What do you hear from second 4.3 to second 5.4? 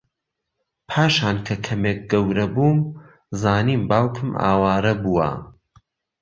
ئاوارە بووە